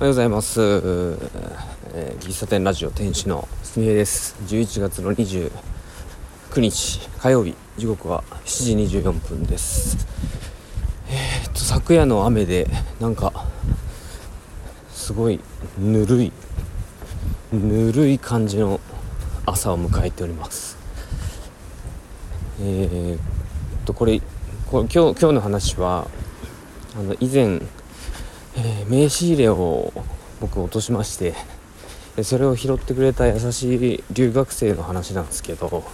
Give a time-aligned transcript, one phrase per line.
[0.00, 4.34] おはようございます、えー喫茶店ラジオ店主のすみえです。
[4.46, 5.50] 11月の29
[6.56, 10.06] 日火曜日時刻は7時24分です。
[11.10, 12.66] えーっと昨夜の雨で
[12.98, 13.44] なんか
[14.90, 15.38] すごい
[15.78, 16.32] ぬるい
[17.52, 18.80] ぬるい感じの
[19.44, 20.78] 朝を迎えております。
[22.62, 23.20] えーっ
[23.84, 24.22] とこれ
[24.70, 26.08] これ今日今日の話は
[26.98, 27.60] あの以前
[28.56, 29.92] えー名刺入れを
[30.40, 31.34] 僕落としまして
[32.24, 35.84] それを拾ってくれた優しい留学生の話なんですけど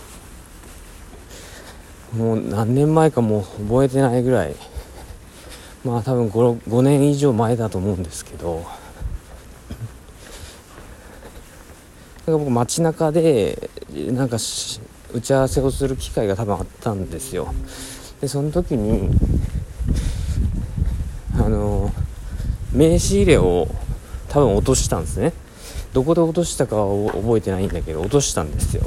[2.16, 4.54] もう何年前かもう覚えてないぐらい
[5.84, 8.64] まあ多分 5, 5年以上前だと思うんですけど
[12.26, 14.38] なんか僕街中でなんか
[15.12, 17.54] 打ち合わせをする機会が多分あったんですよ。
[18.20, 19.08] でその時に
[21.34, 21.75] あの
[22.72, 23.68] 名刺入れを
[24.28, 25.32] 多分落としたんですね。
[25.92, 28.82] どこで落としたかは覚えてないんだけど落としたんですよ。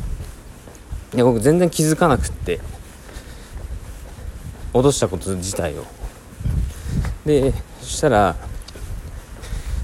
[1.12, 2.60] で僕全然気づかなくって
[4.74, 5.86] 落としたこと自体を。
[7.26, 8.36] でそしたら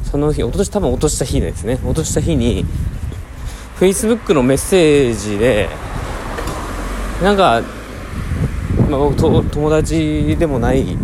[0.04, 1.80] その日落とし多分落とした日ですね。
[1.84, 2.66] 落とした日に
[3.80, 5.68] Facebook のメッセージで
[7.22, 7.62] なんか、
[8.90, 10.98] まあ、僕と友達でもない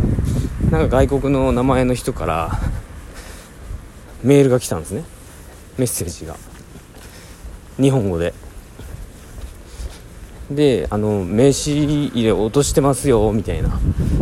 [0.69, 2.59] なんか外国の名前の人から
[4.23, 5.03] メールが来たんですね。
[5.77, 6.35] メッセージが。
[7.79, 8.33] 日本語で。
[10.49, 13.79] であの名刺入れ落としてますよみたいな。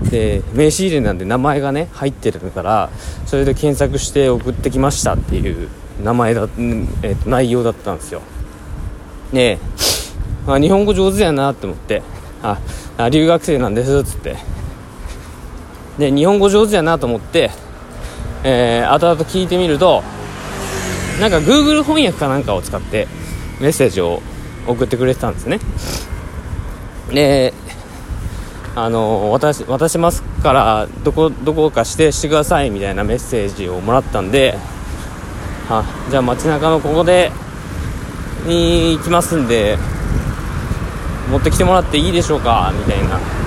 [0.09, 2.89] で名刺入れなんで名前がね入ってるから
[3.25, 5.70] それで検索して送ってきましたっていう
[6.03, 8.22] 名前だ、えーと内容だったんですよ。
[9.33, 9.59] で、
[10.47, 12.02] あ、日本語上手やなって思って。
[12.42, 12.59] あ
[12.97, 14.38] あ留学生なんですっつって。
[15.97, 17.52] で日本語上手やなと思って、
[18.43, 20.03] えー、後々聞いてみると
[21.19, 23.07] なんか Google 翻訳かなんかを使って
[23.59, 24.21] メッセージを
[24.67, 25.59] 送ってくれてたんですね。
[27.09, 27.53] で
[28.75, 34.58] あの渡し渡しますからどこどこか指定してくださいみたいなメッセージをもらったんで
[35.69, 37.31] あじゃあ街中のここで
[38.45, 39.77] に行きますんで
[41.30, 43.39] 持ってきてもらっていいでしょうかみたいな。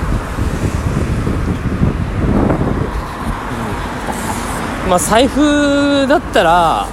[4.88, 6.86] まあ、財布だったら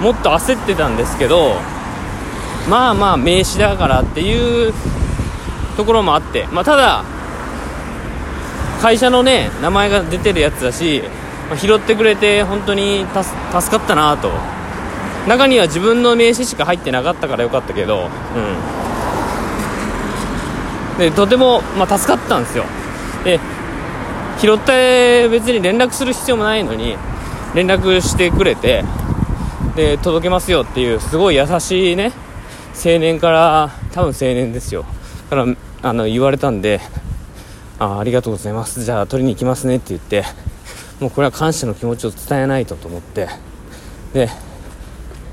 [0.00, 1.52] もっと焦ってたんですけど
[2.68, 4.72] まあまあ名刺だからっていう
[5.76, 7.04] ところもあって、まあ、ただ
[8.80, 11.02] 会社のね名前が出てるやつだし、
[11.48, 13.22] まあ拾ってくれて本当に助
[13.60, 14.30] 助かったなと。
[15.26, 18.08] 中には自分の名刺しか入ってなかったからよかったけど、
[20.96, 22.64] うん、でとても、まあ、助かったんですよ。
[23.24, 23.38] で
[24.38, 26.96] 拾って別に連絡する必要もないのに
[27.54, 28.84] 連絡してくれて
[29.74, 32.12] で届けますよっていうすごい優しいね
[32.74, 34.84] 青年から多分青年ですよ。
[35.30, 35.46] から
[35.82, 36.80] あの言われたんで
[37.78, 38.84] あありがとうございます。
[38.84, 40.24] じゃあ取りに行きますねって言って
[41.00, 43.28] もうこれは感謝の気持ちを伝えないとと思って
[44.12, 44.28] で、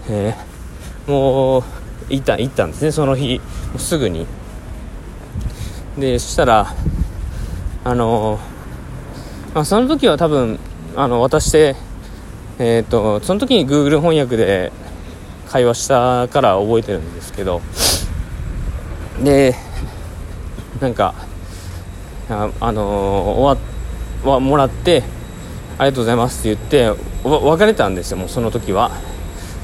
[0.09, 0.56] えー
[1.08, 1.64] もう
[2.09, 4.25] 行った行ったんですねその日もうすぐに。
[5.98, 6.74] でそしたら
[7.84, 8.40] あの
[9.54, 10.59] まあ、その時は多分
[10.96, 11.75] あの渡して
[12.58, 14.72] えー、とその時に Google 翻訳で
[15.50, 17.62] 会話したから覚えてるんですけど
[19.24, 19.56] で
[20.80, 21.14] なんか
[22.30, 23.60] あ、あのー終
[24.24, 25.04] わわもらって
[25.78, 28.92] ありがとうございますって言って別れたんですよもうその時は。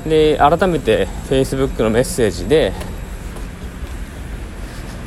[0.05, 2.73] で改めて Facebook のメッセージで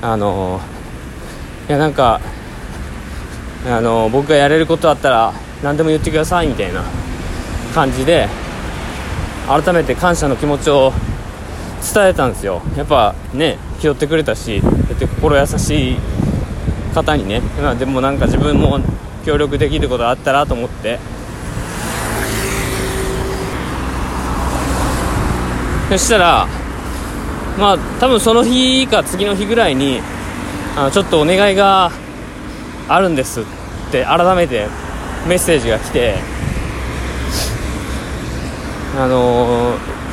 [0.01, 0.75] あのー
[1.69, 2.21] いやなんか
[3.66, 7.03] あの僕がやれることあったら何でも言ってくださいみたいな。
[7.74, 8.28] 感じで
[9.48, 10.92] 改めて感謝の気持ちを
[11.94, 12.62] 伝えたんですよ。
[12.76, 15.96] やっぱね拾ってくれたしだって心優しい
[16.94, 17.40] 方にね。
[17.60, 18.78] まあでもなんか自分も
[19.26, 20.98] 協力できることあったらと思って。
[25.91, 26.47] そしたら
[27.59, 30.00] まあ多分その日か次の日ぐらいに
[30.77, 31.91] あのちょっとお願いが
[32.88, 33.44] あるんですっ
[33.91, 34.68] て改めて
[35.28, 36.43] メッセージが来て。
[38.96, 40.04] あのー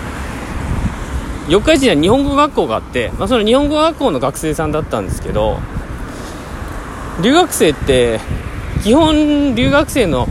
[1.50, 5.58] 四日市には日本語学校があって、まあ、その日本語学校の学生さんだったんですけど
[7.22, 8.20] 留学生って
[8.84, 10.28] 基本留学生の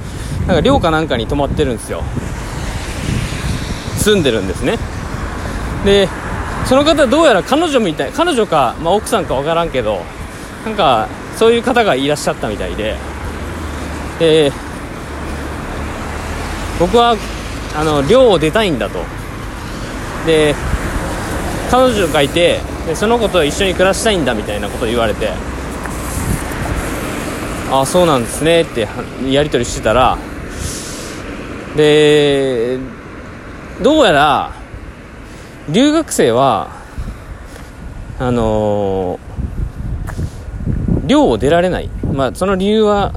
[0.47, 2.03] なんか寮かなんかに泊まってるんですよ。
[3.99, 4.79] 住んでるんですね。
[5.85, 6.09] で
[6.65, 10.01] その方どうやら彼女みたい彼女か、まあ、奥さんか分からんけど
[10.65, 12.97] なんかそういう方がいらっしゃったみたいで。
[14.19, 14.53] で
[16.79, 17.17] 僕は
[17.77, 19.05] あの寮を出たいんだと。
[20.27, 20.55] で
[21.71, 25.31] 彼女がいてでその子と一緒に暮らしたいんだみたいなことを言われて
[27.71, 28.89] ああそうなんですねって
[29.31, 30.19] やり取りしてたら
[31.77, 32.79] で
[33.81, 34.53] どうやら
[35.69, 36.69] 留学生は
[38.19, 43.15] あのー、寮を出られない、まあ、その理由は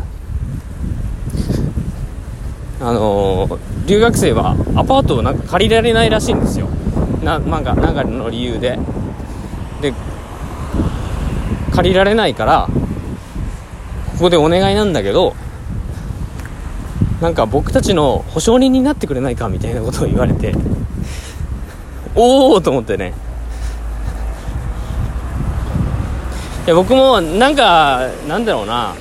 [2.85, 6.67] あのー、留学生はアパートをなんか借りられないらしいんですよ。
[7.23, 8.77] ななんかなんかの理由で。
[9.81, 9.93] で
[11.71, 12.69] 借りられないから
[14.13, 15.35] ここでお願いなんだけど
[17.19, 20.53] なんか僕たちの保証人になってくれないかみたいなことを言われて
[22.15, 23.13] おおと思ってね。
[26.65, 28.93] いや僕もなんかなんだろうな。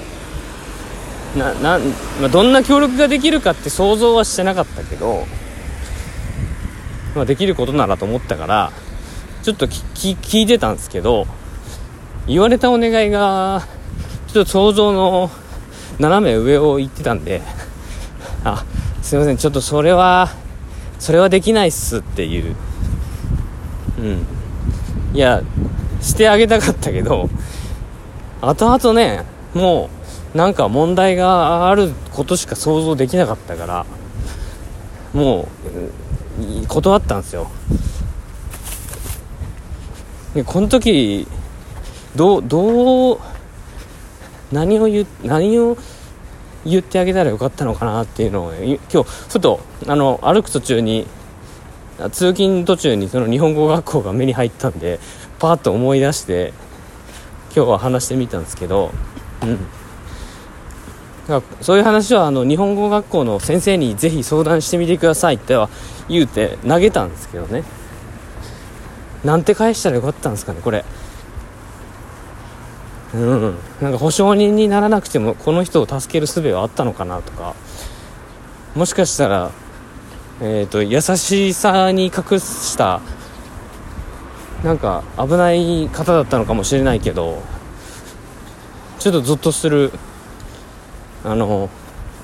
[1.36, 1.78] なな、
[2.20, 5.26] まあ、どんな協力ができるかって想像はしてなかったけど、
[7.14, 8.72] まあ、できることならと思ったから
[9.42, 11.26] ちょっと聞いてたんですけど
[12.26, 13.66] 言われたお願いが
[14.28, 15.30] ちょっと想像の
[15.98, 17.42] 斜め上を行ってたんで
[18.44, 18.64] あ
[19.02, 20.30] すいませんちょっとそれは
[20.98, 22.54] それはできないっすっていう。
[23.98, 24.26] うん。
[25.14, 25.42] いや
[26.00, 27.28] してあげたかったけど
[28.40, 30.01] 後々ねもう
[30.34, 33.86] なんか問題があることしか想像できなかったから
[35.12, 35.48] も
[36.62, 37.50] う断ったんですよ。
[40.34, 41.26] でこの時
[42.16, 43.18] どうどう
[44.50, 45.76] 何を言何を
[46.64, 51.06] 言ってあげたらよかったのかなっていうのを今日ふとあの歩く途中に
[52.12, 54.98] 通勤途中にその日本語学校が目に入ったんで
[55.38, 56.52] パーッと思い出して
[57.54, 58.92] 今日は話してみたんですけど、
[59.42, 59.58] うん、
[61.28, 65.68] だかそういう話はあの日本語学校の先生にぜひ相談してみてくださいっては
[66.08, 67.64] 言うて投げたんですけどね。
[69.24, 70.84] なんて返したらよかったんですかねこれ。
[73.14, 73.54] うん。
[73.80, 77.54] なんか保証人にならなくてもこの人を助ける術はあったのかなとか。
[78.74, 79.50] もしかしたら、
[80.40, 83.02] えーと、優しさに隠した
[84.64, 87.42] なんか危ない方だったのかもしれないけど
[88.98, 89.92] ちょっとゾッとする
[91.24, 91.70] あの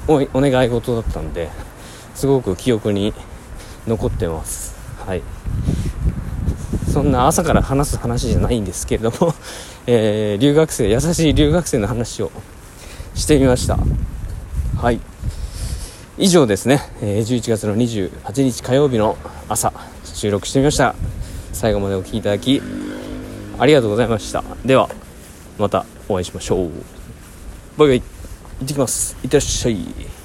[0.06, 1.50] おお願い事だったんで
[2.15, 3.15] すごく記憶に
[3.87, 4.77] 残ってます。
[5.06, 5.23] はい。
[6.93, 9.35] そんな朝から話す話じゃないんですけれども
[9.87, 12.31] えー、留学生優しい留学生の話を
[13.15, 13.79] してみました。
[14.77, 15.01] はい。
[16.19, 19.17] 以上ですね、えー、11月の28日火曜日の
[19.49, 19.73] 朝
[20.05, 20.94] 収録してみました。
[21.53, 22.61] 最後までお聴きいただき
[23.59, 24.43] ありがとうございました。
[24.65, 24.89] では
[25.59, 26.71] またお会いしましょう。
[27.77, 28.18] バイバイ。
[28.60, 29.16] 行ってきます。
[29.22, 30.18] いってらっしゃい。